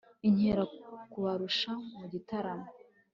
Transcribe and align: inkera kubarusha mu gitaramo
inkera 0.27 0.63
kubarusha 1.11 1.71
mu 1.97 2.05
gitaramo 2.11 2.67